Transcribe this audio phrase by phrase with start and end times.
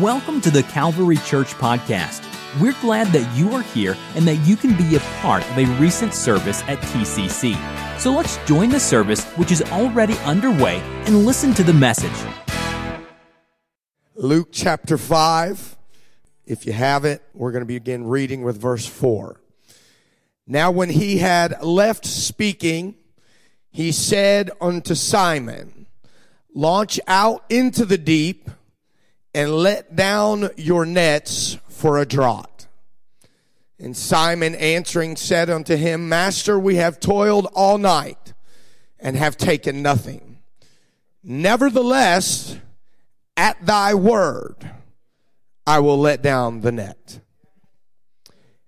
[0.00, 2.24] Welcome to the Calvary Church Podcast.
[2.58, 5.66] We're glad that you are here and that you can be a part of a
[5.78, 7.54] recent service at TCC.
[8.00, 12.10] So let's join the service, which is already underway, and listen to the message.
[14.14, 15.76] Luke chapter 5.
[16.46, 19.38] If you have it, we're going to begin reading with verse 4.
[20.46, 22.94] Now, when he had left speaking,
[23.70, 25.86] he said unto Simon,
[26.54, 28.48] Launch out into the deep
[29.34, 32.66] and let down your nets for a draught.
[33.78, 38.34] And Simon answering said unto him, Master, we have toiled all night
[39.00, 40.38] and have taken nothing.
[41.24, 42.56] Nevertheless,
[43.36, 44.70] at thy word,
[45.66, 47.20] I will let down the net.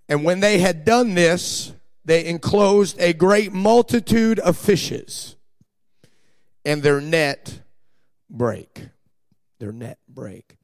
[0.09, 1.73] And when they had done this,
[2.05, 5.37] they enclosed a great multitude of fishes,
[6.65, 7.61] and their net
[8.29, 8.89] break.
[9.59, 10.57] Their net break.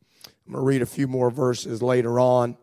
[0.47, 2.57] I'm going to read a few more verses later on,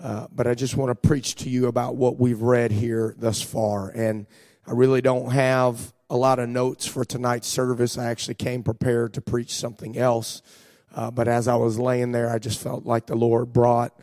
[0.00, 3.40] uh, but I just want to preach to you about what we've read here thus
[3.40, 3.88] far.
[3.90, 4.26] And
[4.66, 7.96] I really don't have a lot of notes for tonight's service.
[7.96, 10.42] I actually came prepared to preach something else.
[10.94, 13.98] Uh, but as I was laying there, I just felt like the Lord brought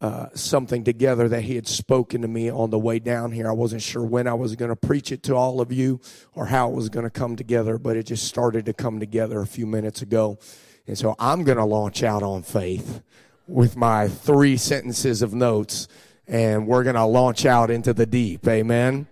[0.00, 3.48] uh, something together that He had spoken to me on the way down here.
[3.48, 6.00] I wasn't sure when I was going to preach it to all of you
[6.34, 9.40] or how it was going to come together, but it just started to come together
[9.40, 10.38] a few minutes ago.
[10.86, 13.02] And so I'm going to launch out on faith
[13.46, 15.88] with my three sentences of notes
[16.26, 18.46] and we're going to launch out into the deep.
[18.46, 19.06] Amen.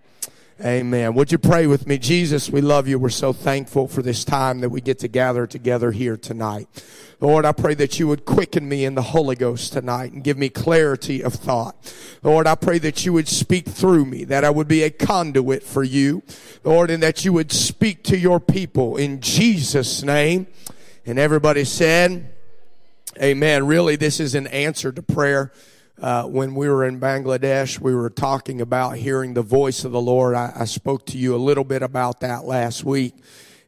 [0.62, 1.14] Amen.
[1.14, 1.96] Would you pray with me?
[1.96, 2.98] Jesus, we love you.
[2.98, 6.68] We're so thankful for this time that we get to gather together here tonight.
[7.18, 10.36] Lord, I pray that you would quicken me in the Holy Ghost tonight and give
[10.36, 11.94] me clarity of thought.
[12.22, 15.62] Lord, I pray that you would speak through me, that I would be a conduit
[15.62, 16.22] for you,
[16.62, 20.46] Lord, and that you would speak to your people in Jesus' name.
[21.06, 22.34] And everybody said,
[23.20, 23.66] Amen.
[23.66, 25.50] Really, this is an answer to prayer.
[26.00, 30.00] Uh, when we were in Bangladesh, we were talking about hearing the voice of the
[30.00, 30.34] Lord.
[30.34, 33.14] I, I spoke to you a little bit about that last week.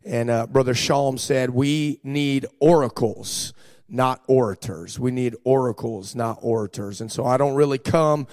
[0.05, 3.55] And uh, Brother Shalom said, We need oracles,
[3.89, 4.99] not orators.
[4.99, 7.01] We need oracles, not orators.
[7.01, 8.27] And so I don't really come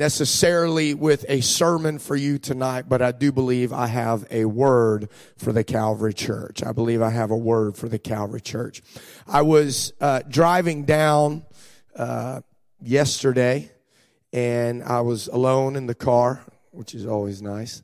[0.00, 5.10] necessarily with a sermon for you tonight, but I do believe I have a word
[5.36, 6.64] for the Calvary Church.
[6.64, 8.80] I believe I have a word for the Calvary Church.
[9.28, 11.44] I was uh, driving down
[11.94, 12.40] uh,
[12.80, 13.70] yesterday,
[14.32, 16.40] and I was alone in the car,
[16.70, 17.82] which is always nice.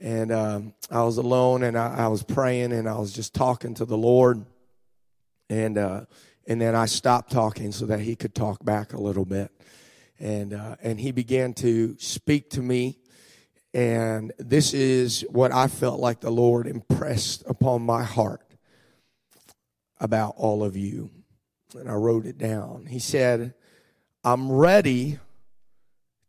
[0.00, 3.72] And um, I was alone, and I, I, was praying, and I was just talking
[3.76, 4.44] to the Lord,
[5.48, 6.04] and uh,
[6.46, 9.50] and then I stopped talking so that He could talk back a little bit
[10.18, 12.98] and uh, and he began to speak to me.
[13.72, 18.54] And this is what i felt like the lord impressed upon my heart
[19.98, 21.10] about all of you.
[21.76, 22.86] And i wrote it down.
[22.86, 23.54] He said
[24.22, 25.18] i'm ready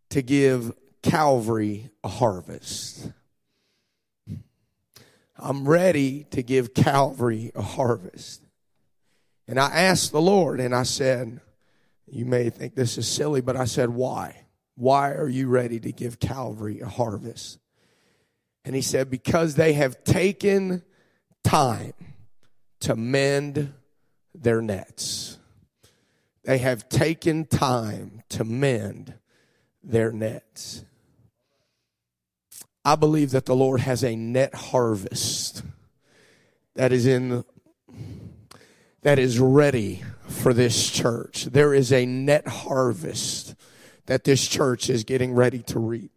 [0.09, 3.11] to give calvary a harvest.
[5.37, 8.41] I'm ready to give calvary a harvest.
[9.47, 11.41] And i asked the lord and i said
[12.15, 14.45] you may think this is silly, but I said, Why?
[14.75, 17.59] Why are you ready to give Calvary a harvest?
[18.63, 20.81] And he said, Because they have taken
[21.43, 21.93] time
[22.79, 23.73] to mend
[24.33, 25.39] their nets.
[26.45, 29.15] They have taken time to mend
[29.83, 30.85] their nets.
[32.85, 35.63] I believe that the Lord has a net harvest
[36.75, 37.43] that is in
[39.05, 41.45] that is ready for this church.
[41.45, 43.53] There is a net harvest
[44.07, 46.09] that this church is getting ready to reap.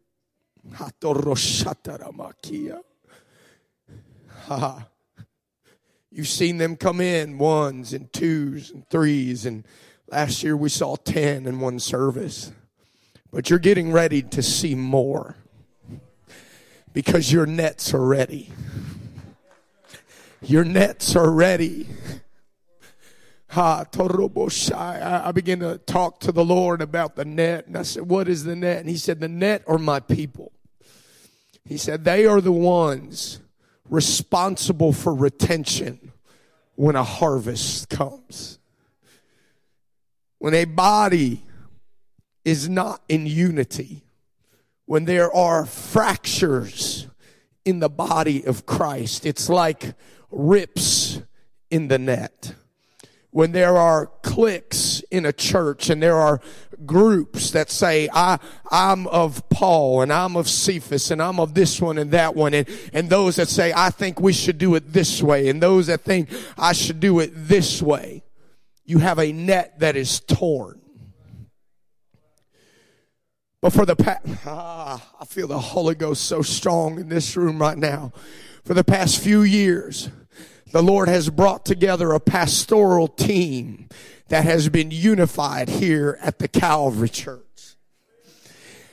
[4.47, 4.87] Ha.
[6.11, 9.67] You've seen them come in ones and twos and threes, and
[10.11, 12.53] last year we saw 10 in one service.
[13.31, 15.37] But you're getting ready to see more
[16.95, 18.51] because your nets are ready.
[20.41, 21.87] Your nets are ready.
[23.57, 27.67] I began to talk to the Lord about the net.
[27.67, 28.79] And I said, What is the net?
[28.79, 30.53] And he said, The net are my people.
[31.65, 33.41] He said, They are the ones
[33.89, 36.13] responsible for retention
[36.75, 38.59] when a harvest comes.
[40.39, 41.43] When a body
[42.45, 44.05] is not in unity,
[44.85, 47.09] when there are fractures
[47.65, 49.95] in the body of Christ, it's like
[50.31, 51.21] rips
[51.71, 52.55] in the net
[53.31, 56.41] when there are cliques in a church and there are
[56.87, 58.39] groups that say, I,
[58.71, 62.55] I'm of Paul and I'm of Cephas and I'm of this one and that one.
[62.55, 65.49] And, and those that say, I think we should do it this way.
[65.49, 68.23] And those that think I should do it this way.
[68.85, 70.81] you have a net that is torn.
[73.61, 77.59] But for the past, ah, I feel the Holy Ghost so strong in this room
[77.59, 78.13] right now.
[78.65, 80.09] For the past few years,
[80.73, 83.89] the Lord has brought together a pastoral team
[84.29, 87.43] that has been unified here at the Calvary Church.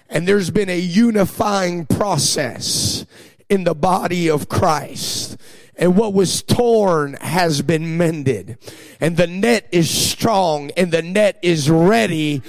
[0.10, 3.06] And there's been a unifying process
[3.50, 5.38] in the body of Christ.
[5.78, 8.58] And what was torn has been mended.
[9.02, 12.40] And the net is strong and the net is ready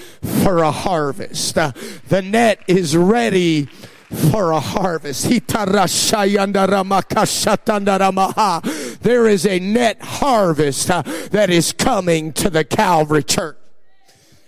[0.45, 1.59] for a harvest.
[1.59, 1.73] Uh,
[2.09, 3.65] the net is ready
[4.31, 5.27] for a harvest.
[9.07, 13.57] There is a net harvest uh, that is coming to the Calvary Church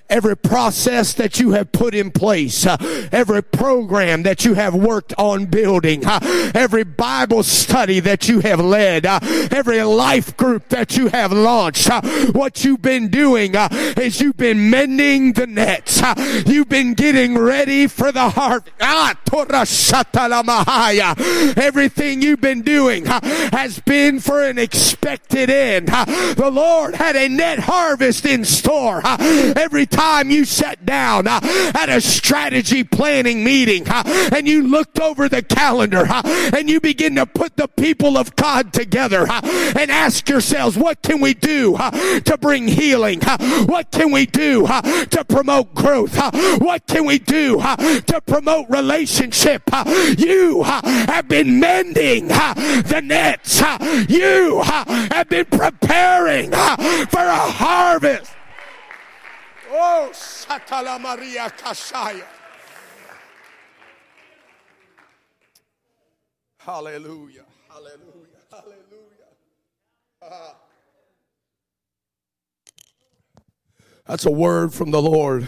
[0.08, 2.76] every process that you have put in place, uh,
[3.12, 6.19] every program that you have worked on building, uh,
[6.55, 9.20] every Bible study that you have led, uh,
[9.50, 11.88] every life group that you have launched.
[12.32, 16.02] What you've been doing is you've been mending the nets.
[16.46, 18.72] You've been getting ready for the harvest.
[18.81, 19.14] Ah,
[21.56, 25.88] Everything you've been doing has been for an expected end.
[25.88, 29.02] The Lord had a net harvest in store.
[29.05, 31.41] Every time time you sat down uh,
[31.75, 36.23] at a strategy planning meeting uh, and you looked over the calendar uh,
[36.56, 39.41] and you begin to put the people of God together uh,
[39.77, 41.91] and ask yourselves, what can we do uh,
[42.21, 43.19] to bring healing?
[43.27, 46.17] Uh, what can we do to promote growth?
[46.61, 49.62] What can we do to promote relationship?
[50.17, 53.61] You have been mending the nets.
[54.09, 58.38] You have been preparing for a harvest.
[59.70, 62.25] Oh, Satala Maria Kashaya.
[66.59, 67.44] Hallelujah.
[67.69, 68.43] Hallelujah.
[68.50, 68.79] Hallelujah.
[74.06, 75.47] That's a word from the Lord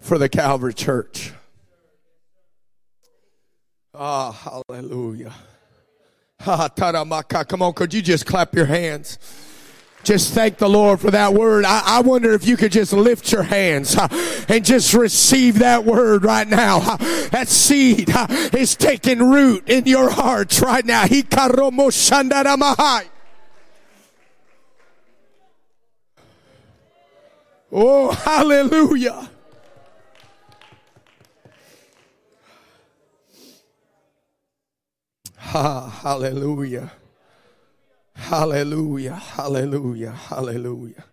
[0.00, 1.32] for the Calvary Church.
[3.94, 5.34] Ah, hallelujah.
[6.38, 9.18] Come on, could you just clap your hands?
[10.06, 11.64] Just thank the Lord for that word.
[11.64, 13.96] I, I wonder if you could just lift your hands
[14.48, 16.96] and just receive that word right now.
[17.32, 18.08] That seed
[18.54, 21.06] is taking root in your hearts right now.
[27.72, 29.28] Oh, hallelujah.
[35.36, 36.92] Ha, hallelujah.
[38.16, 41.04] Hallelujah, hallelujah, hallelujah.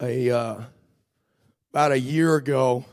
[0.00, 0.60] A uh,
[1.70, 2.84] about a year ago,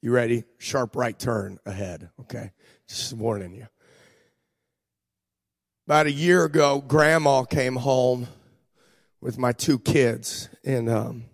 [0.00, 0.44] you ready?
[0.58, 2.10] Sharp right turn ahead.
[2.20, 2.52] Okay,
[2.86, 3.66] just warning you.
[5.86, 8.28] About a year ago, Grandma came home
[9.20, 11.24] with my two kids, and um,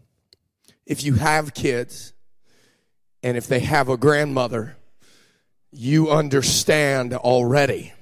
[0.86, 2.14] if you have kids,
[3.22, 4.76] and if they have a grandmother,
[5.72, 7.92] you understand already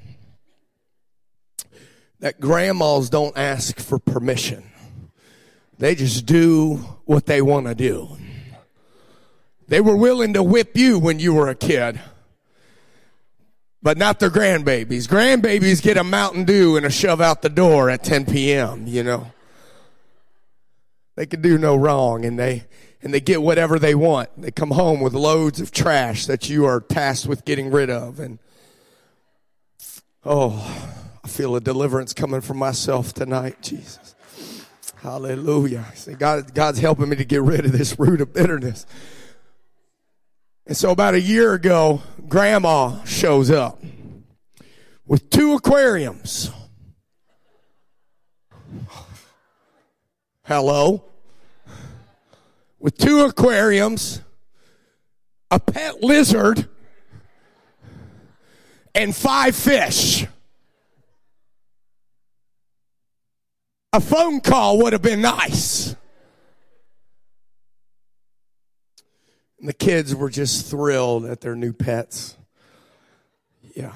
[2.21, 4.65] that grandmas don't ask for permission.
[5.79, 8.17] They just do what they want to do.
[9.69, 12.01] They were willing to whip you when you were a kid,
[13.83, 15.07] but not their grandbabies.
[15.07, 19.05] Grandbabies get a Mountain Dew and a shove out the door at 10 p.m., you
[19.05, 19.31] know.
[21.15, 22.65] They can do no wrong and they,
[23.03, 24.31] and they get whatever they want.
[24.41, 28.19] They come home with loads of trash that you are tasked with getting rid of.
[28.19, 28.39] And
[30.25, 34.15] oh, I feel a deliverance coming from myself tonight, Jesus.
[34.97, 35.85] Hallelujah.
[35.95, 38.85] See, God, God's helping me to get rid of this root of bitterness.
[40.67, 43.81] And so about a year ago, grandma shows up
[45.07, 46.51] with two aquariums.
[50.45, 51.08] Hello?
[52.79, 54.21] With two aquariums,
[55.51, 56.69] a pet lizard,
[58.95, 60.27] and five fish.
[63.93, 65.97] A phone call would have been nice.
[69.59, 72.37] And the kids were just thrilled at their new pets.
[73.75, 73.93] Yeah.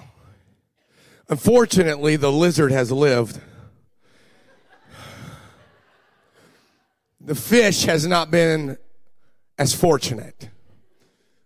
[1.28, 3.40] Unfortunately, the lizard has lived.
[7.24, 8.76] The fish has not been
[9.58, 10.50] as fortunate.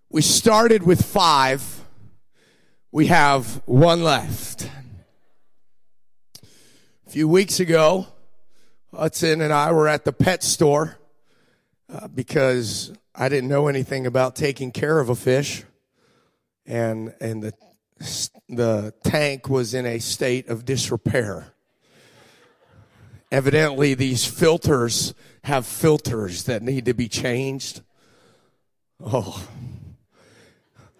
[0.08, 1.84] We started with five.
[2.90, 4.70] We have one left.
[7.06, 8.06] A few weeks ago,
[8.94, 10.96] Hudson and I were at the pet store
[11.92, 15.64] uh, because I didn't know anything about taking care of a fish,
[16.64, 17.52] and and the
[18.48, 21.52] the tank was in a state of disrepair.
[23.32, 25.14] Evidently, these filters
[25.44, 27.82] have filters that need to be changed.
[29.04, 29.48] Oh,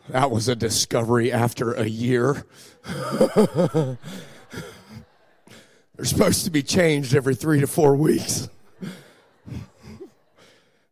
[0.08, 2.44] that was a discovery after a year.
[3.34, 3.98] They're
[6.04, 8.48] supposed to be changed every three to four weeks.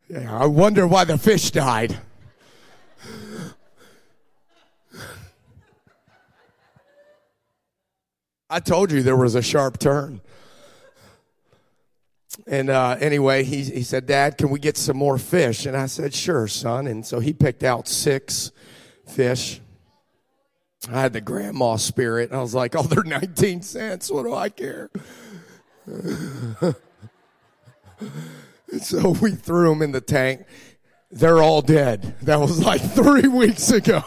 [0.09, 1.99] Yeah, I wonder why the fish died.
[8.49, 10.21] I told you there was a sharp turn.
[12.47, 15.67] And uh, anyway, he, he said, Dad, can we get some more fish?
[15.67, 16.87] And I said, Sure, son.
[16.87, 18.51] And so he picked out six
[19.07, 19.61] fish.
[20.91, 22.33] I had the grandma spirit.
[22.33, 24.11] I was like, Oh, they're 19 cents.
[24.11, 24.91] What do I care?
[28.81, 30.45] so we threw them in the tank.
[31.11, 32.17] They're all dead.
[32.23, 34.03] That was like three weeks ago.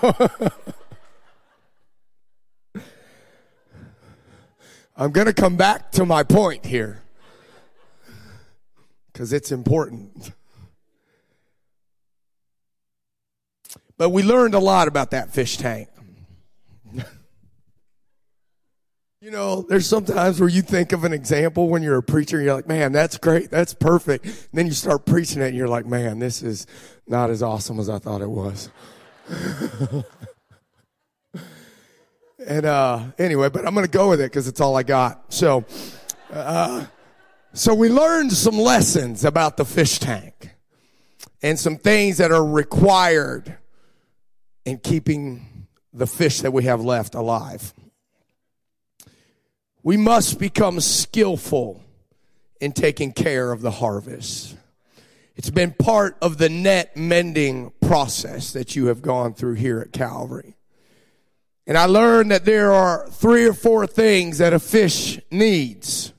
[4.98, 7.04] I'm going to come back to my point here
[9.18, 10.32] because it's important.
[13.98, 15.90] But we learned a lot about that fish tank.
[19.20, 22.54] you know, there's sometimes where you think of an example when you're a preacher, you're
[22.54, 24.26] like, man, that's great, that's perfect.
[24.26, 26.68] And then you start preaching it and you're like, man, this is
[27.08, 28.70] not as awesome as I thought it was.
[32.48, 35.34] and uh, anyway, but I'm going to go with it because it's all I got.
[35.34, 35.66] So,
[36.32, 36.86] uh,
[37.58, 40.52] so we learned some lessons about the fish tank
[41.42, 43.58] and some things that are required
[44.64, 47.74] in keeping the fish that we have left alive.
[49.82, 51.84] We must become skillful
[52.62, 54.56] in taking care of the harvest.
[55.36, 59.92] It's been part of the net mending process that you have gone through here at
[59.92, 60.56] Calvary.
[61.66, 66.14] And I learned that there are three or four things that a fish needs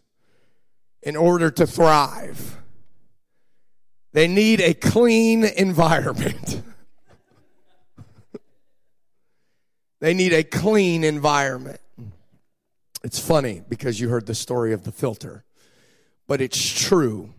[1.09, 2.59] in order to thrive.
[4.13, 6.61] They need a clean environment.
[10.01, 11.81] they need a clean environment.
[13.03, 15.45] It's funny because you heard the story of the filter,
[16.27, 17.33] but it's true.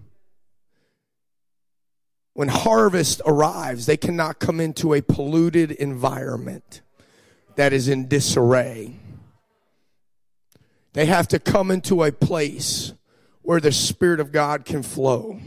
[2.34, 6.82] When harvest arrives, they cannot come into a polluted environment
[7.56, 8.96] that is in disarray.
[10.94, 12.94] They have to come into a place
[13.50, 15.40] where the Spirit of God can flow.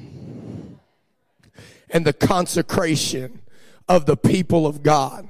[1.88, 3.42] And the consecration
[3.88, 5.28] of the people of God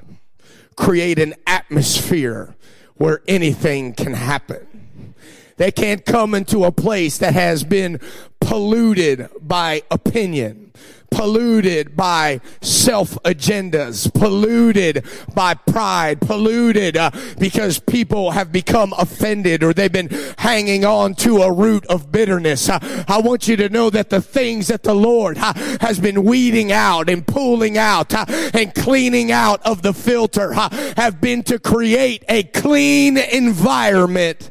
[0.75, 2.57] create an atmosphere
[2.95, 5.15] where anything can happen.
[5.59, 8.01] They can't come into a place that has been
[8.41, 10.73] polluted by opinion,
[11.13, 19.73] polluted by self agendas, polluted by pride, polluted uh, because people have become offended or
[19.73, 22.69] they've been hanging on to a root of bitterness.
[22.69, 26.25] Uh, I want you to know that the things that the Lord uh, has been
[26.25, 31.43] weeding out and pulling out uh, and cleaning out of the filter uh, have been
[31.45, 34.51] to create a clean environment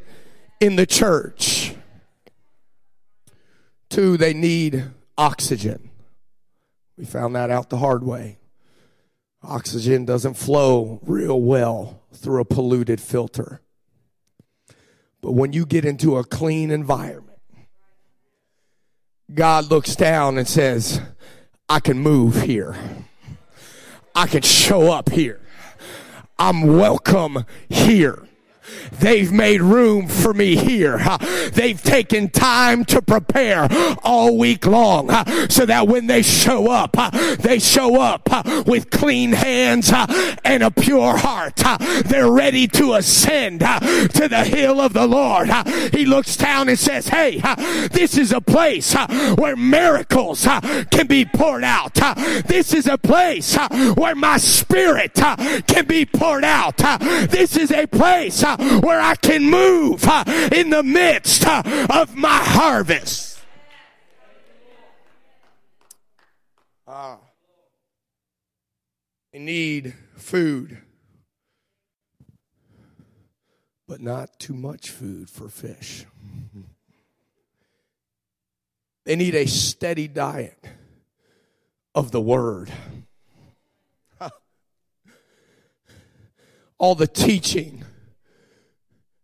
[0.59, 1.75] in the church.
[3.89, 4.85] Two, they need
[5.17, 5.90] oxygen.
[6.97, 8.37] We found that out the hard way.
[9.43, 13.61] Oxygen doesn't flow real well through a polluted filter.
[15.21, 17.39] But when you get into a clean environment,
[19.33, 21.01] God looks down and says,
[21.69, 22.75] I can move here.
[24.13, 25.39] I can show up here.
[26.37, 28.27] I'm welcome here.
[28.99, 31.01] They've made room for me here.
[31.53, 33.67] They've taken time to prepare
[34.03, 35.09] all week long
[35.49, 36.95] so that when they show up,
[37.39, 38.29] they show up
[38.67, 39.91] with clean hands
[40.43, 41.61] and a pure heart.
[42.05, 45.49] They're ready to ascend to the hill of the Lord.
[45.93, 47.41] He looks down and says, Hey,
[47.91, 48.93] this is a place
[49.35, 50.43] where miracles
[50.91, 51.95] can be poured out.
[52.45, 53.55] This is a place
[53.95, 56.77] where my spirit can be poured out.
[57.29, 60.03] This is a place where I can move
[60.51, 63.39] in the midst of my harvest.
[66.87, 67.17] Ah.
[69.33, 70.77] They need food,
[73.87, 76.05] but not too much food for fish.
[79.03, 80.63] They need a steady diet
[81.95, 82.71] of the word.
[86.77, 87.83] All the teaching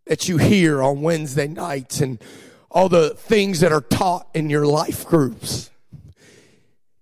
[0.07, 2.21] that you hear on Wednesday nights and
[2.69, 5.69] all the things that are taught in your life groups.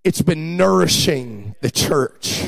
[0.03, 2.45] It's been nourishing the church.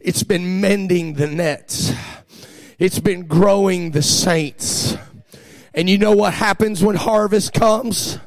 [0.00, 1.92] It's been mending the nets.
[2.78, 4.96] It's been growing the saints.
[5.72, 8.18] And you know what happens when harvest comes?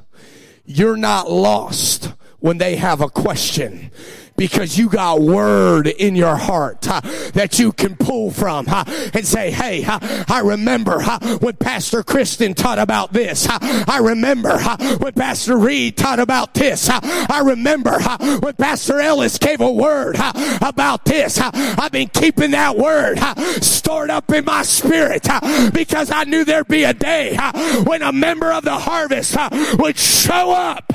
[0.67, 3.89] you're not lost when they have a question
[4.37, 9.83] because you got word in your heart that you can pull from and say, Hey,
[9.85, 11.01] I remember
[11.39, 13.47] when Pastor Kristen taught about this.
[13.49, 14.57] I remember
[14.97, 16.87] when Pastor Reed taught about this.
[16.89, 17.99] I remember
[18.39, 20.15] when Pastor Ellis gave a word
[20.61, 21.39] about this.
[21.41, 23.19] I've been keeping that word
[23.63, 25.27] stored up in my spirit
[25.73, 27.35] because I knew there'd be a day
[27.83, 29.35] when a member of the harvest
[29.79, 30.85] would show up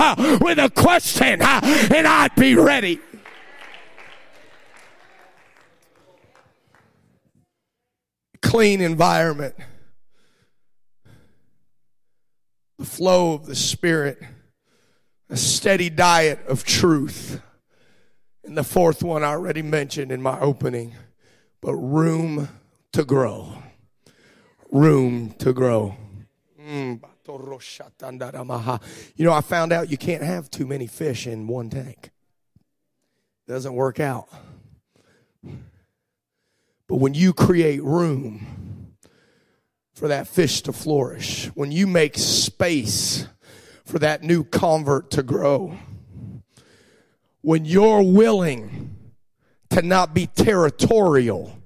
[0.40, 3.00] with a question and I'd be ready.
[8.42, 9.54] Clean environment,
[12.78, 14.20] the flow of the Spirit,
[15.30, 17.40] a steady diet of truth.
[18.44, 20.94] And the fourth one I already mentioned in my opening,
[21.60, 22.48] but room
[22.92, 23.54] to grow.
[24.70, 25.96] Room to grow.
[26.60, 27.00] Mm.
[29.16, 32.10] You know, I found out you can't have too many fish in one tank.
[33.46, 34.28] Doesn't work out.
[36.92, 38.92] But when you create room
[39.94, 43.26] for that fish to flourish, when you make space
[43.86, 45.78] for that new convert to grow,
[47.40, 48.94] when you're willing
[49.70, 51.58] to not be territorial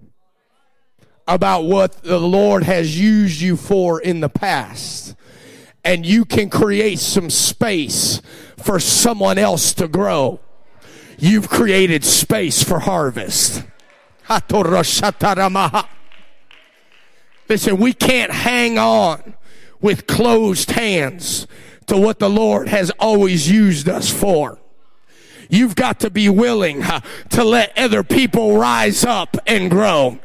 [1.27, 5.17] about what the Lord has used you for in the past,
[5.85, 8.23] and you can create some space
[8.59, 10.39] for someone else to grow,
[11.19, 13.65] you've created space for harvest.
[17.49, 19.35] Listen, we can't hang on
[19.81, 21.47] with closed hands
[21.87, 24.59] to what the Lord has always used us for.
[25.49, 26.83] You've got to be willing
[27.31, 30.19] to let other people rise up and grow.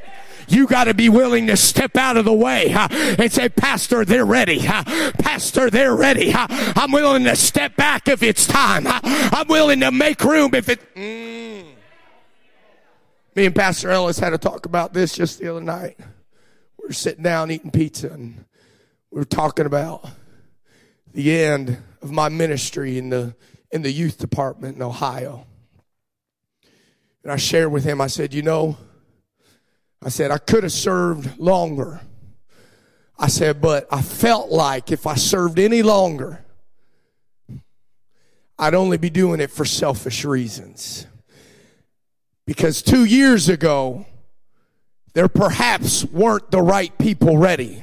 [0.47, 4.03] You got to be willing to step out of the way uh, and say, Pastor,
[4.03, 4.67] they're ready.
[4.67, 6.33] Uh, Pastor, they're ready.
[6.33, 8.83] Uh, I'm willing to step back if it's time.
[8.85, 10.95] I'm willing to make room if it.
[10.95, 11.40] Mm.
[13.33, 15.97] Me and Pastor Ellis had a talk about this just the other night.
[16.77, 18.43] We were sitting down eating pizza and
[19.09, 20.05] we were talking about
[21.13, 23.33] the end of my ministry in the
[23.71, 25.45] in the youth department in Ohio.
[27.23, 28.77] And I shared with him, I said, you know,
[30.03, 32.01] I said, I could have served longer.
[33.17, 36.43] I said, but I felt like if I served any longer,
[38.59, 41.07] I'd only be doing it for selfish reasons.
[42.51, 44.05] Because two years ago,
[45.13, 47.81] there perhaps weren't the right people ready.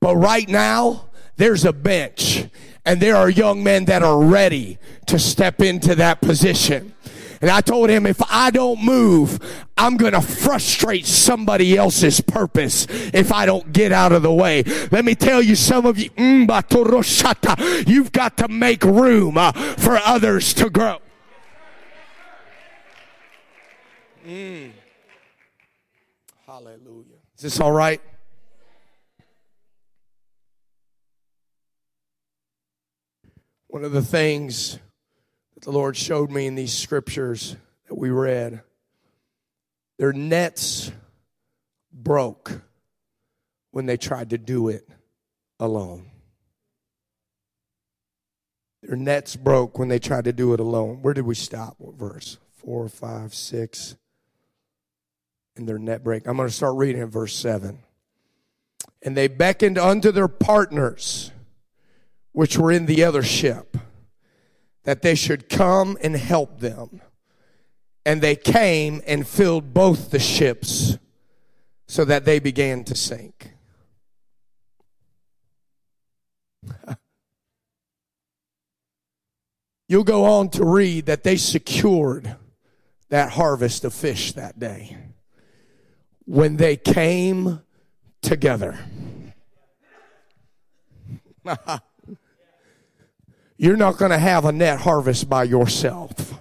[0.00, 2.44] But right now, there's a bench
[2.84, 6.94] and there are young men that are ready to step into that position.
[7.40, 9.40] And I told him, if I don't move,
[9.76, 14.62] I'm going to frustrate somebody else's purpose if I don't get out of the way.
[14.92, 16.46] Let me tell you, some of you, mm,
[17.88, 20.98] you've got to make room uh, for others to grow.
[24.26, 24.72] Mm.
[26.46, 27.20] Hallelujah.
[27.36, 28.00] Is this all right?
[33.68, 34.80] One of the things
[35.54, 38.62] that the Lord showed me in these scriptures that we read,
[39.96, 40.90] their nets
[41.92, 42.62] broke
[43.70, 44.88] when they tried to do it
[45.60, 46.06] alone.
[48.82, 51.00] Their nets broke when they tried to do it alone.
[51.02, 51.76] Where did we stop?
[51.78, 52.38] What verse?
[52.56, 53.94] Four, five, six
[55.56, 56.26] in their net break.
[56.26, 57.78] I'm going to start reading in verse 7.
[59.02, 61.30] And they beckoned unto their partners,
[62.32, 63.76] which were in the other ship,
[64.84, 67.00] that they should come and help them.
[68.04, 70.98] And they came and filled both the ships
[71.86, 73.52] so that they began to sink.
[79.88, 82.36] You'll go on to read that they secured
[83.08, 84.96] that harvest of fish that day
[86.26, 87.62] when they came
[88.20, 88.78] together.
[93.56, 96.34] You're not going to have a net harvest by yourself.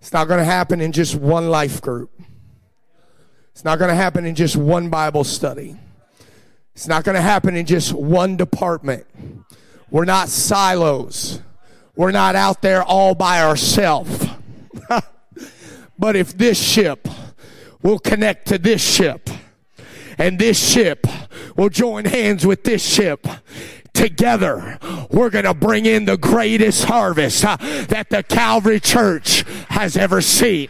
[0.00, 2.10] It's not going to happen in just one life group.
[3.52, 5.76] It's not going to happen in just one Bible study.
[6.74, 9.06] It's not going to happen in just one department.
[9.90, 11.42] We're not silos.
[11.94, 14.26] We're not out there all by ourselves.
[15.98, 17.06] but if this ship
[17.82, 19.30] will connect to this ship.
[20.18, 21.06] And this ship
[21.56, 23.26] will join hands with this ship
[24.00, 24.78] together,
[25.10, 27.56] we're going to bring in the greatest harvest uh,
[27.88, 30.68] that the Calvary Church has ever seen.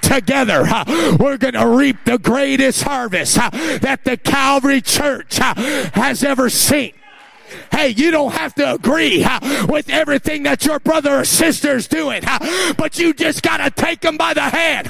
[0.00, 5.54] Together, uh, we're going to reap the greatest harvest uh, that the Calvary Church uh,
[5.94, 6.92] has ever seen.
[7.70, 9.24] Hey, you don't have to agree
[9.68, 12.22] with everything that your brother or sister is doing,
[12.76, 14.88] but you just got to take them by the hand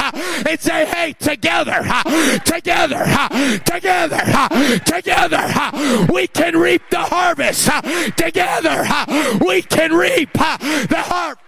[0.48, 1.84] and say, hey, together,
[2.44, 3.04] together,
[3.64, 7.68] together, together, we can reap the harvest.
[8.16, 8.86] Together,
[9.44, 11.42] we can reap the harvest.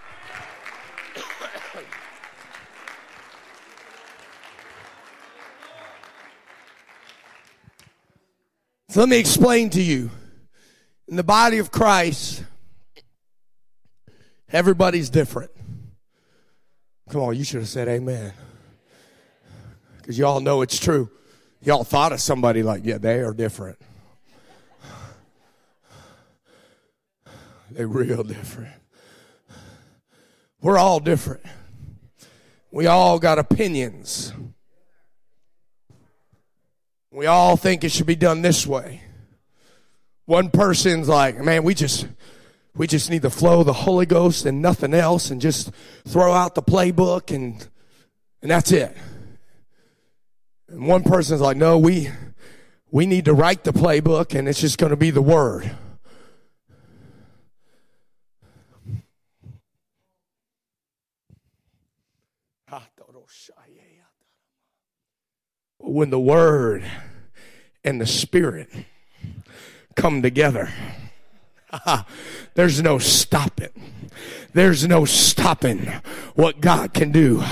[8.88, 10.10] So let me explain to you
[11.10, 12.44] in the body of Christ,
[14.52, 15.50] everybody's different.
[17.10, 18.32] Come on, you should have said amen.
[19.96, 21.10] Because y'all know it's true.
[21.62, 23.78] Y'all thought of somebody like, yeah, they are different.
[27.72, 28.74] They're real different.
[30.62, 31.42] We're all different.
[32.70, 34.32] We all got opinions.
[37.10, 39.02] We all think it should be done this way.
[40.30, 42.06] One person's like, man, we just,
[42.76, 45.72] we just need the flow of the Holy Ghost and nothing else and just
[46.06, 47.66] throw out the playbook and,
[48.40, 48.96] and that's it.
[50.68, 52.10] And one person's like, no, we,
[52.92, 55.68] we need to write the playbook and it's just going to be the word.
[65.78, 66.88] When the word
[67.82, 68.68] and the spirit
[69.96, 70.70] come together.
[72.54, 73.70] There's no stopping.
[74.52, 75.86] There's no stopping
[76.34, 77.42] what God can do.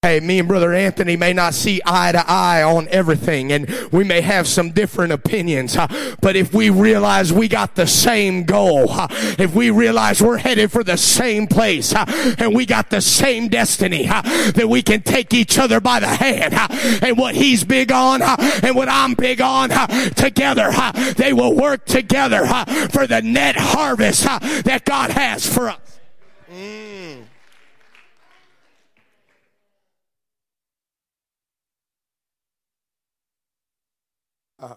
[0.00, 4.04] Hey, me and Brother Anthony may not see eye to eye on everything and we
[4.04, 5.76] may have some different opinions,
[6.22, 8.86] but if we realize we got the same goal,
[9.38, 14.06] if we realize we're headed for the same place and we got the same destiny,
[14.06, 16.54] that we can take each other by the hand
[17.02, 19.68] and what he's big on and what I'm big on
[20.14, 20.70] together,
[21.16, 22.46] they will work together
[22.90, 26.00] for the net harvest that God has for us.
[26.50, 27.24] Mm.
[34.62, 34.74] Uh,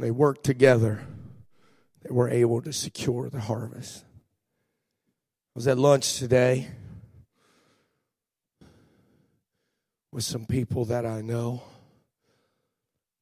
[0.00, 1.02] when they worked together,
[2.02, 4.02] they were able to secure the harvest.
[4.02, 6.68] I was at lunch today
[10.10, 11.62] with some people that I know,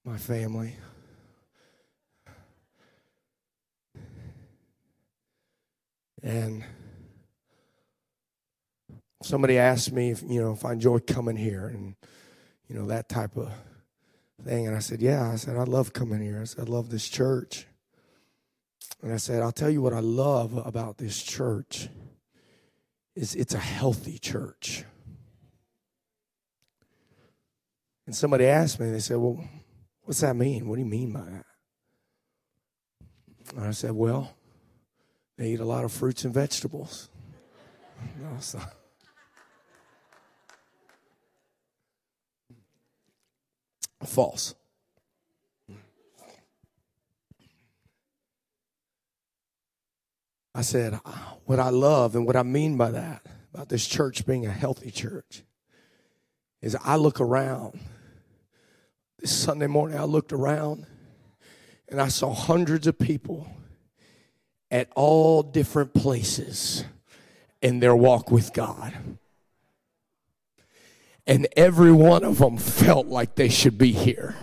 [0.04, 0.76] my family.
[6.22, 6.62] And
[9.24, 11.96] somebody asked me if you know if I enjoy coming here and
[12.68, 13.50] you know that type of
[14.44, 15.30] thing, and I said, yeah.
[15.30, 16.40] I said I love coming here.
[16.40, 17.66] I said I love this church,
[19.02, 21.88] and I said I'll tell you what I love about this church
[23.14, 24.84] is it's a healthy church.
[28.06, 29.44] And somebody asked me, they said, well,
[30.04, 30.68] what's that mean?
[30.68, 31.44] What do you mean by that?
[33.56, 34.34] And I said, well,
[35.36, 37.08] they eat a lot of fruits and vegetables.
[38.22, 38.60] No, so.
[44.04, 44.54] False.
[50.54, 51.12] I said, uh,
[51.44, 54.90] what I love and what I mean by that, about this church being a healthy
[54.90, 55.42] church,
[56.60, 57.78] is I look around.
[59.18, 60.86] This Sunday morning, I looked around
[61.88, 63.50] and I saw hundreds of people
[64.70, 66.84] at all different places
[67.62, 68.94] in their walk with God
[71.28, 74.34] and every one of them felt like they should be here.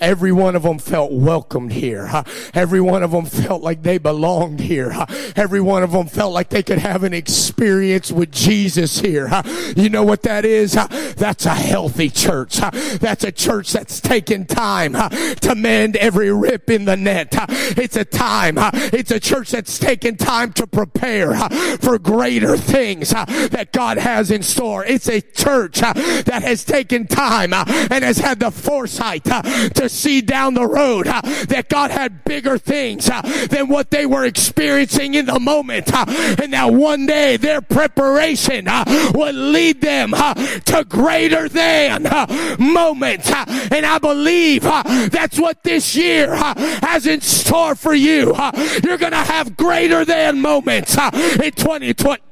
[0.00, 2.10] Every one of them felt welcomed here.
[2.54, 4.92] Every one of them felt like they belonged here.
[5.36, 9.28] Every one of them felt like they could have an experience with Jesus here.
[9.76, 10.72] You know what that is?
[10.72, 12.56] That's a healthy church.
[12.56, 17.28] That's a church that's taken time to mend every rip in the net.
[17.76, 18.54] It's a time.
[18.58, 21.34] It's a church that's taken time to prepare
[21.78, 24.84] for greater things that God has in store.
[24.84, 30.54] It's a church that has taken time and has had the foresight to see down
[30.54, 35.26] the road uh, that God had bigger things uh, than what they were experiencing in
[35.26, 35.92] the moment.
[35.92, 36.04] Uh,
[36.42, 42.56] and that one day their preparation uh, would lead them uh, to greater than uh,
[42.58, 43.30] moments.
[43.30, 48.34] And I believe that's what this year has in store for you.
[48.82, 52.29] You're going to have greater than moments in 2020.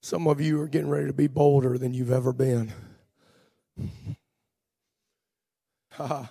[0.00, 2.72] Some of you are getting ready to be bolder than you've ever been.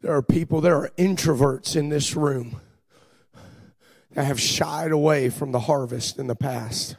[0.00, 2.60] There are people, there are introverts in this room
[4.14, 6.96] that have shied away from the harvest in the past,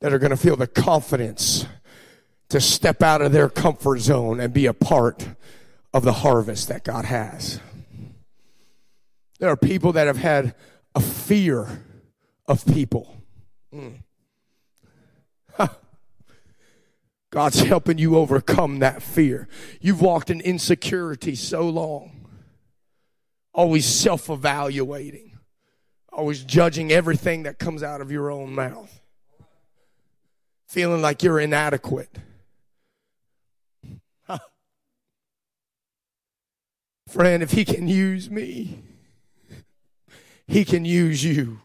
[0.00, 1.66] that are going to feel the confidence
[2.48, 5.28] to step out of their comfort zone and be a part
[5.92, 7.60] of the harvest that God has.
[9.38, 10.54] There are people that have had
[10.94, 11.82] a fear
[12.46, 13.16] of people.
[13.74, 14.00] Mm.
[17.30, 19.48] God's helping you overcome that fear.
[19.80, 22.28] You've walked in insecurity so long,
[23.52, 25.38] always self evaluating,
[26.10, 29.02] always judging everything that comes out of your own mouth,
[30.66, 32.18] feeling like you're inadequate.
[37.08, 38.82] Friend, if He can use me,
[40.46, 41.60] He can use you.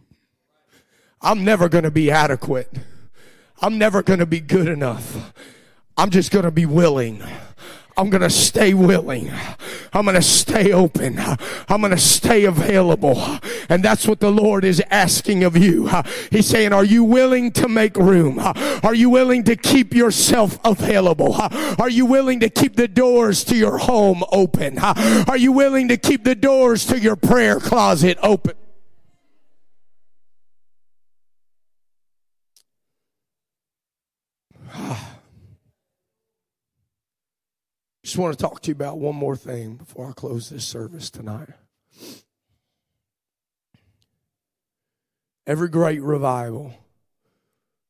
[1.22, 2.72] I'm never going to be adequate.
[3.62, 5.34] I'm never going to be good enough.
[5.96, 7.22] I'm just going to be willing.
[8.02, 9.32] I'm going to stay willing.
[9.94, 11.20] I'm going to stay open.
[11.20, 13.22] I'm going to stay available.
[13.70, 15.88] And that's what the Lord is asking of you.
[16.32, 18.40] He's saying, are you willing to make room?
[18.40, 21.36] Are you willing to keep yourself available?
[21.36, 24.80] Are you willing to keep the doors to your home open?
[24.80, 28.56] Are you willing to keep the doors to your prayer closet open?
[34.74, 35.11] Ah.
[38.12, 41.10] Just want to talk to you about one more thing before I close this service
[41.10, 41.47] tonight.
[45.47, 46.74] Every great revival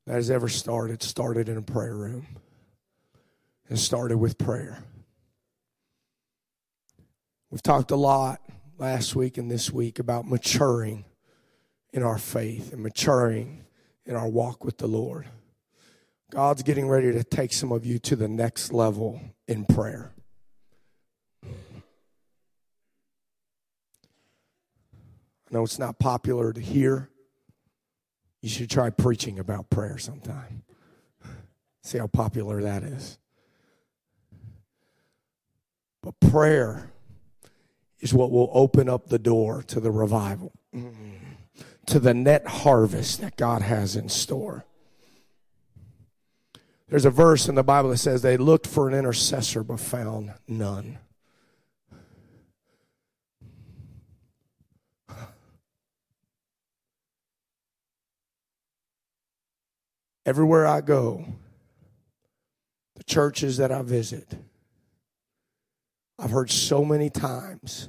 [0.05, 2.27] that has ever started started in a prayer room
[3.67, 4.83] and started with prayer.
[7.49, 8.41] We've talked a lot
[8.77, 11.03] last week and this week about maturing
[11.93, 13.63] in our faith and maturing
[14.05, 15.25] in our walk with the Lord.
[16.31, 20.13] God's getting ready to take some of you to the next level in prayer.
[21.43, 21.49] I
[25.51, 27.09] know it's not popular to hear.
[28.41, 30.63] You should try preaching about prayer sometime.
[31.83, 33.19] See how popular that is.
[36.01, 36.91] But prayer
[37.99, 40.53] is what will open up the door to the revival,
[41.87, 44.65] to the net harvest that God has in store.
[46.91, 50.33] There's a verse in the Bible that says they looked for an intercessor but found
[50.45, 50.99] none.
[60.25, 61.23] Everywhere I go,
[62.95, 64.27] the churches that I visit,
[66.19, 67.87] I've heard so many times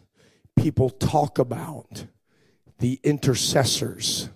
[0.57, 2.07] people talk about
[2.79, 4.29] the intercessors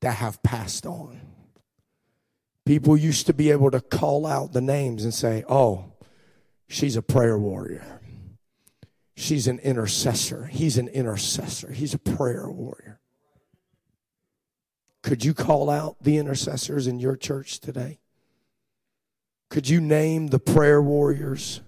[0.00, 1.23] that have passed on.
[2.64, 5.92] People used to be able to call out the names and say, oh,
[6.68, 8.00] she's a prayer warrior.
[9.16, 10.46] She's an intercessor.
[10.46, 11.70] He's an intercessor.
[11.70, 13.00] He's a prayer warrior.
[15.02, 18.00] Could you call out the intercessors in your church today?
[19.50, 21.60] Could you name the prayer warriors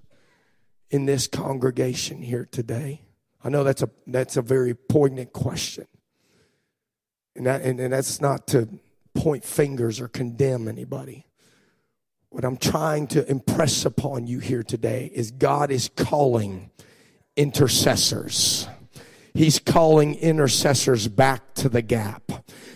[0.90, 3.02] in this congregation here today?
[3.44, 5.86] I know that's a that's a very poignant question.
[7.36, 8.68] And that and, and that's not to
[9.16, 11.26] point fingers or condemn anybody.
[12.30, 16.70] What I'm trying to impress upon you here today is God is calling
[17.36, 18.68] intercessors.
[19.34, 22.30] He's calling intercessors back to the gap.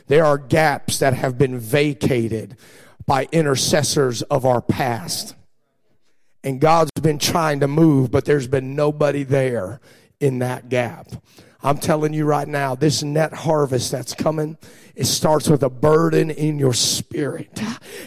[0.07, 2.57] There are gaps that have been vacated
[3.07, 5.35] by intercessors of our past.
[6.43, 9.81] And God's been trying to move, but there's been nobody there
[10.21, 11.09] in that gap.
[11.63, 14.57] I'm telling you right now, this net harvest that's coming,
[14.95, 17.61] it starts with a burden in your spirit.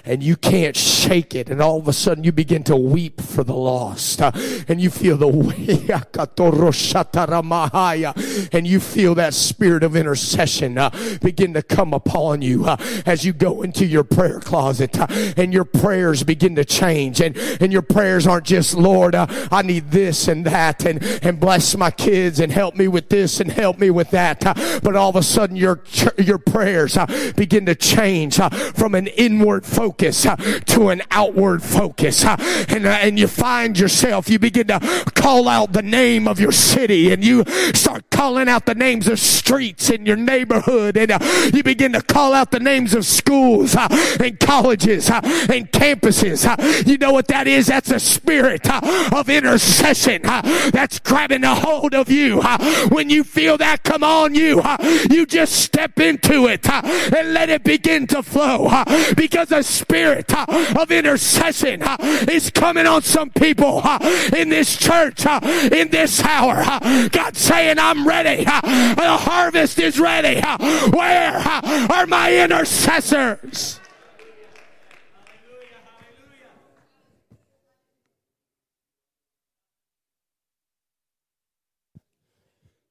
[0.06, 1.50] And you can't shake it.
[1.50, 4.22] And all of a sudden you begin to weep for the lost.
[4.22, 5.28] And you feel the
[8.54, 10.90] and you feel that spirit of intercession uh,
[11.22, 15.54] begin to come upon you uh, as you go into your prayer closet uh, and
[15.54, 17.22] your prayers begin to change.
[17.22, 21.76] And, and your prayers aren't just, Lord, I need this and that and, and bless
[21.76, 24.40] my kids and help me with this and help me with that.
[24.84, 25.82] But all of a sudden your,
[26.18, 31.62] your prayers uh, begin to change uh, from an inward focus uh, to an outward
[31.62, 32.24] focus.
[32.26, 34.80] And, and you find yourself, you begin to
[35.16, 39.20] call out the name of your city and you start calling out the names of
[39.20, 41.20] streets in your neighborhood and uh,
[41.54, 43.88] you begin to call out the names of schools uh,
[44.20, 46.46] and colleges uh, and campuses.
[46.46, 47.68] Uh, you know what that is?
[47.68, 52.42] That's a spirit uh, of intercession uh, that's grabbing a hold of you.
[52.90, 54.62] when you feel that come on you,
[55.10, 58.70] you just step into it and let it begin to flow
[59.16, 60.32] because a spirit
[60.78, 61.82] of intercession
[62.30, 63.82] is coming on some people
[64.38, 66.64] in this church in this hour.
[67.10, 68.44] God saying, I'm ready.
[68.44, 70.40] The harvest is ready.
[70.92, 73.80] Where are my intercessors?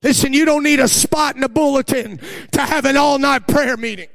[0.03, 3.77] Listen, you don't need a spot in the bulletin to have an all night prayer
[3.77, 4.09] meeting.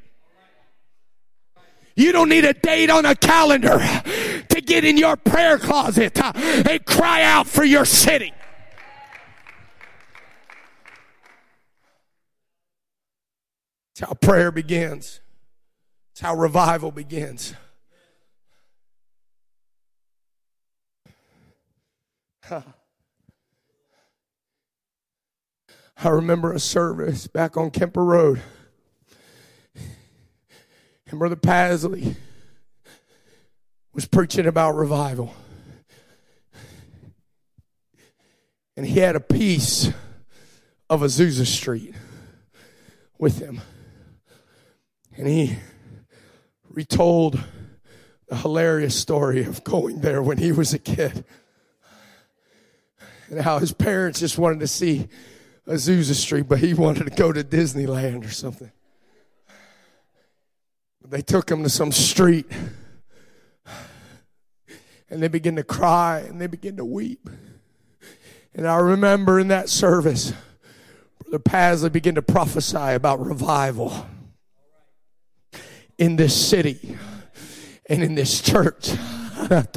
[1.95, 6.31] You don't need a date on a calendar to get in your prayer closet uh,
[6.35, 8.33] and cry out for your city.
[13.93, 15.21] It's how prayer begins.
[16.11, 17.55] It's how revival begins.
[26.03, 28.41] I remember a service back on Kemper Road.
[31.09, 32.15] And Brother Pasley
[33.93, 35.33] was preaching about revival.
[38.75, 39.89] And he had a piece
[40.87, 41.95] of Azusa Street
[43.17, 43.61] with him.
[45.17, 45.57] And he
[46.69, 47.43] retold
[48.29, 51.25] the hilarious story of going there when he was a kid.
[53.31, 55.07] And how his parents just wanted to see
[55.67, 58.71] Azusa Street, but he wanted to go to Disneyland or something.
[61.05, 62.51] They took him to some street
[65.09, 67.29] and they began to cry and they began to weep.
[68.53, 70.33] And I remember in that service,
[71.23, 74.05] Brother Pasley began to prophesy about revival
[75.97, 76.97] in this city
[77.89, 78.91] and in this church.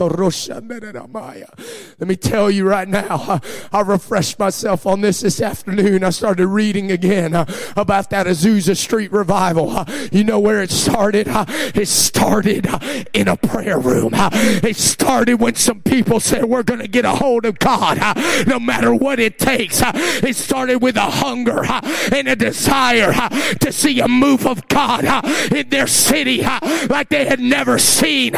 [1.99, 3.41] Let me tell you right now,
[3.73, 6.03] I refreshed myself on this this afternoon.
[6.03, 7.45] I started reading again uh,
[7.77, 9.71] about that Azusa Street revival.
[9.71, 11.29] Uh, you know where it started?
[11.29, 12.79] Uh, it started uh,
[13.13, 14.15] in a prayer room.
[14.15, 17.99] Uh, it started when some people said, We're going to get a hold of God
[18.01, 18.15] uh,
[18.47, 19.81] no matter what it takes.
[19.85, 21.65] It started with a hunger
[22.13, 23.13] and a desire
[23.61, 25.05] to see a move of God
[25.53, 26.43] in their city
[26.89, 28.33] like they had never seen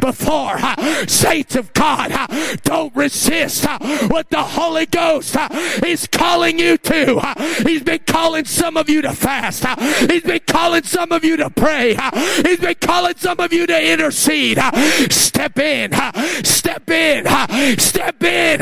[0.00, 0.58] before.
[1.08, 2.12] Saints of God,
[2.62, 3.66] don't resist
[4.08, 5.36] what the Holy Ghost
[5.84, 7.20] is calling you to.
[7.64, 9.64] He's been calling some of you to fast.
[10.10, 11.96] He's been calling some of you to pray.
[12.44, 14.58] He's been calling some of you to intercede.
[15.10, 15.92] Step in,
[16.44, 18.60] step in, step in.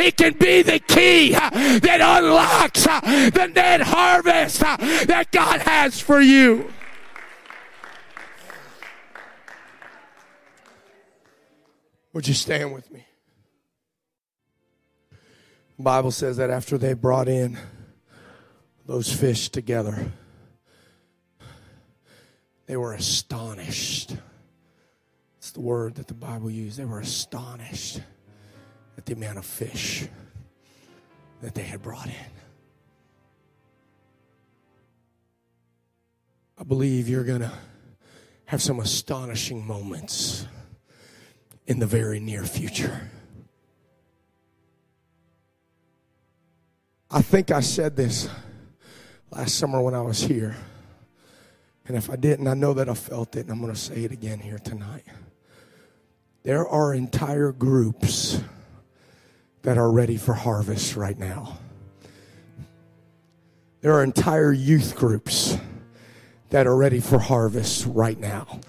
[0.00, 6.72] It can be the key that unlocks the net harvest that God has for you.
[12.12, 13.06] Would you stand with me?
[15.78, 17.58] The Bible says that after they brought in
[18.86, 20.12] those fish together,
[22.66, 24.16] they were astonished.
[25.38, 26.78] It's the word that the Bible used.
[26.78, 28.00] They were astonished
[28.98, 30.06] at the amount of fish
[31.40, 32.30] that they had brought in.
[36.58, 37.52] I believe you're going to
[38.44, 40.46] have some astonishing moments
[41.66, 43.10] in the very near future.
[47.10, 48.28] I think I said this
[49.30, 50.56] last summer when I was here.
[51.86, 54.04] And if I didn't, I know that I felt it, and I'm going to say
[54.04, 55.04] it again here tonight.
[56.42, 58.40] There are entire groups
[59.62, 61.58] that are ready for harvest right now.
[63.80, 65.56] There are entire youth groups
[66.50, 68.60] that are ready for harvest right now.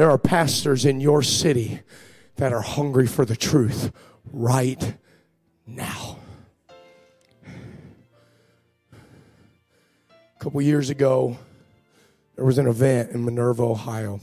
[0.00, 1.82] There are pastors in your city
[2.36, 3.92] that are hungry for the truth
[4.32, 4.96] right
[5.66, 6.16] now.
[8.96, 11.36] A couple years ago,
[12.34, 14.20] there was an event in Minerva, Ohio.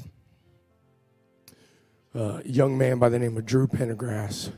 [2.15, 4.51] a young man by the name of Drew Pendergrass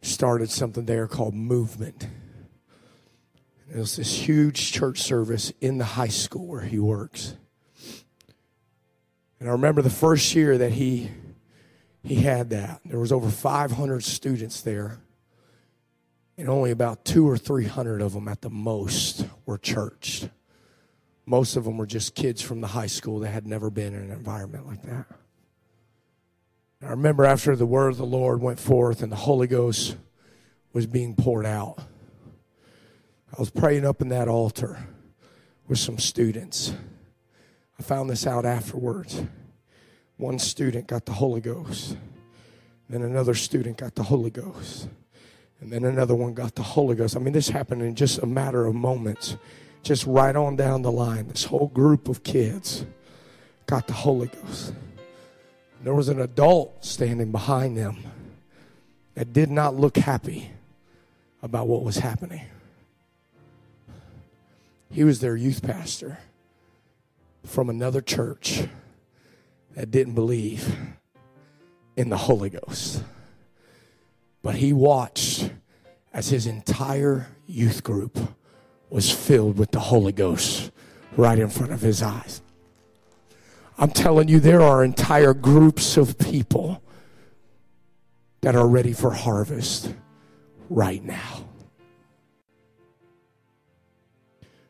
[0.00, 2.06] started something there called Movement.
[3.68, 7.34] It was this huge church service in the high school where he works.
[9.38, 11.10] And I remember the first year that he
[12.06, 12.80] he had that.
[12.84, 14.98] There was over 500 students there.
[16.38, 20.28] And only about 2 or 300 of them at the most were churched.
[21.24, 24.02] Most of them were just kids from the high school that had never been in
[24.02, 25.06] an environment like that.
[26.82, 29.96] I remember after the word of the Lord went forth and the Holy Ghost
[30.72, 31.78] was being poured out.
[33.32, 34.78] I was praying up in that altar
[35.66, 36.74] with some students.
[37.78, 39.22] I found this out afterwards.
[40.16, 41.96] One student got the Holy Ghost,
[42.88, 44.88] then another student got the Holy Ghost,
[45.60, 47.16] and then another one got the Holy Ghost.
[47.16, 49.36] I mean, this happened in just a matter of moments,
[49.82, 51.28] just right on down the line.
[51.28, 52.86] This whole group of kids
[53.66, 54.72] got the Holy Ghost.
[55.82, 58.02] There was an adult standing behind them
[59.14, 60.50] that did not look happy
[61.42, 62.42] about what was happening.
[64.90, 66.18] He was their youth pastor
[67.46, 68.64] from another church
[69.74, 70.76] that didn't believe
[71.96, 73.02] in the Holy Ghost.
[74.42, 75.50] But he watched
[76.12, 78.18] as his entire youth group
[78.90, 80.70] was filled with the Holy Ghost
[81.16, 82.42] right in front of his eyes.
[83.78, 86.82] I'm telling you, there are entire groups of people
[88.40, 89.92] that are ready for harvest
[90.70, 91.44] right now.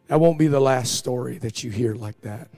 [0.08, 2.48] That won't be the last story that you hear like that.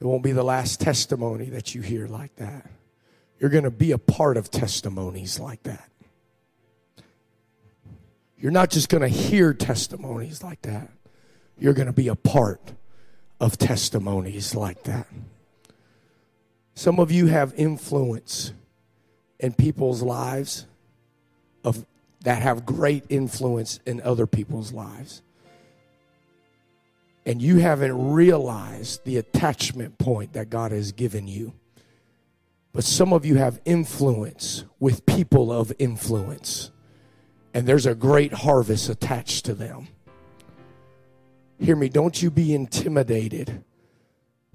[0.00, 2.70] It won't be the last testimony that you hear like that.
[3.40, 5.88] You're going to be a part of testimonies like that.
[8.36, 10.90] You're not just going to hear testimonies like that.
[11.58, 12.72] You're going to be a part
[13.40, 15.08] of testimonies like that.
[16.74, 18.52] Some of you have influence
[19.40, 20.66] in people's lives
[21.64, 21.84] of
[22.20, 25.22] that have great influence in other people's lives.
[27.26, 31.52] And you haven't realized the attachment point that God has given you.
[32.72, 36.70] But some of you have influence with people of influence.
[37.52, 39.88] And there's a great harvest attached to them.
[41.58, 43.64] Hear me, don't you be intimidated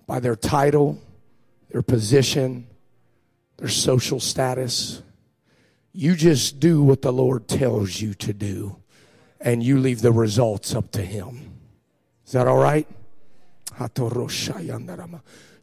[0.08, 1.02] by their title,
[1.70, 2.68] their position,
[3.58, 5.02] their social status.
[5.92, 8.78] You just do what the Lord tells you to do,
[9.40, 11.53] and you leave the results up to Him.
[12.26, 12.88] Is that all right?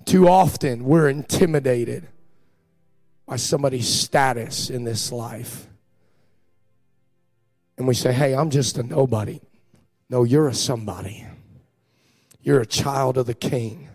[0.05, 2.09] Too often we're intimidated
[3.27, 5.67] by somebody's status in this life.
[7.79, 9.41] And we say, hey, I'm just a nobody.
[10.09, 11.25] No, you're a somebody.
[12.43, 13.89] You're a child of the king.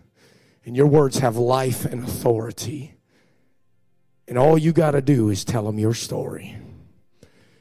[0.65, 2.95] And your words have life and authority.
[4.27, 6.57] And all you got to do is tell them your story.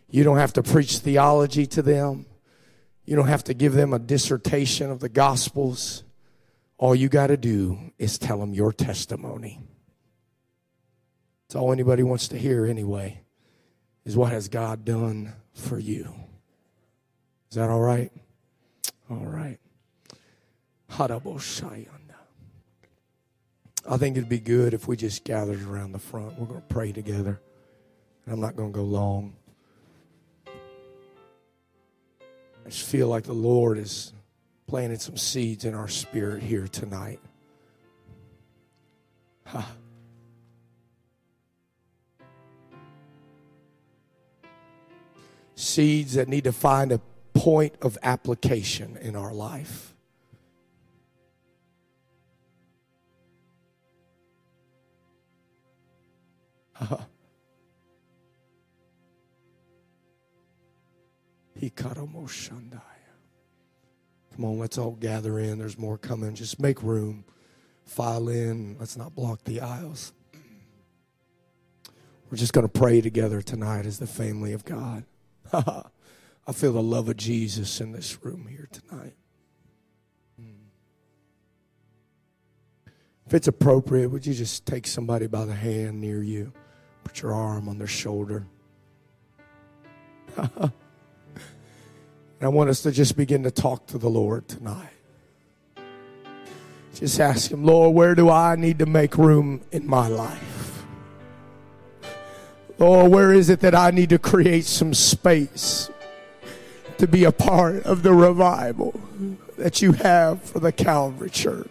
[0.08, 2.26] You don't have to preach theology to them.
[3.04, 6.04] You don't have to give them a dissertation of the Gospels.
[6.78, 9.60] All you got to do is tell them your testimony.
[11.46, 13.20] It's all anybody wants to hear, anyway,
[14.04, 16.14] is what has God done for you.
[17.50, 18.10] Is that all right?
[19.10, 19.58] All right.
[23.86, 26.38] I think it'd be good if we just gathered around the front.
[26.38, 27.40] We're going to pray together.
[28.26, 29.36] I'm not going to go long.
[32.64, 34.12] I just feel like the Lord is
[34.66, 37.20] planting some seeds in our spirit here tonight.
[39.44, 39.62] Huh.
[45.54, 47.00] Seeds that need to find a
[47.34, 49.94] point of application in our life.
[64.34, 65.58] Come on, let's all gather in.
[65.58, 66.34] There's more coming.
[66.34, 67.24] Just make room.
[67.84, 68.76] File in.
[68.80, 70.12] Let's not block the aisles.
[72.30, 75.04] We're just going to pray together tonight as the family of God.
[75.52, 79.14] I feel the love of Jesus in this room here tonight.
[83.26, 86.52] If it's appropriate, would you just take somebody by the hand near you?
[87.04, 88.46] Put your arm on their shoulder.
[92.44, 94.90] and I want us to just begin to talk to the Lord tonight.
[96.94, 100.84] Just ask Him, Lord, where do I need to make room in my life?
[102.76, 105.88] Lord, where is it that I need to create some space
[106.98, 109.00] to be a part of the revival
[109.56, 111.70] that you have for the Calvary Church?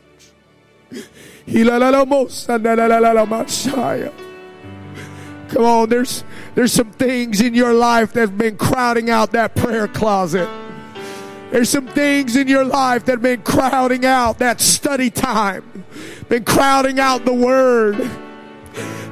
[5.50, 6.24] Come on, there's
[6.56, 10.50] there's some things in your life that have been crowding out that prayer closet.
[11.54, 15.86] There's some things in your life that have been crowding out that study time,
[16.28, 18.10] been crowding out the word.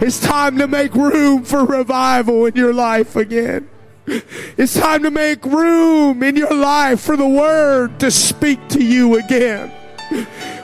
[0.02, 3.70] It's time to make room for revival in your life again.
[4.08, 9.20] It's time to make room in your life for the word to speak to you
[9.20, 9.70] again.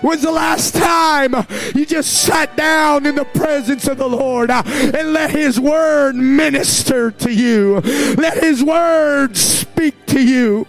[0.02, 1.36] When's the last time
[1.76, 6.16] you just sat down in the presence of the Lord uh, and let His Word
[6.16, 7.82] minister to you?
[8.18, 10.66] Let His Word speak to you.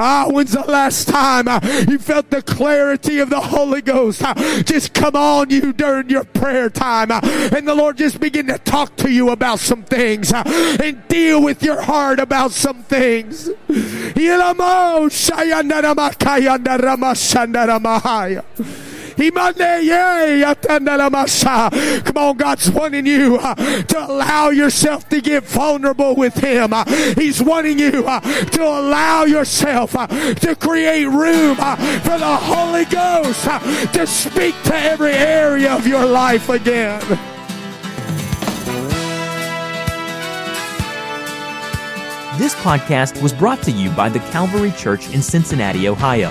[0.00, 1.58] Ah, when's the last time uh,
[1.88, 6.22] you felt the clarity of the Holy Ghost uh, just come on you during your
[6.22, 10.32] prayer time uh, and the Lord just begin to talk to you about some things
[10.32, 13.50] and deal with your heart about some things.
[22.04, 26.72] Come on, God's wanting you uh, to allow yourself to get vulnerable with Him.
[26.72, 33.44] Uh, he's wanting you uh, to allow yourself to create room for the Holy Ghost
[33.92, 37.00] to speak to every area of your life again.
[42.38, 46.30] This podcast was brought to you by the Calvary Church in Cincinnati, Ohio.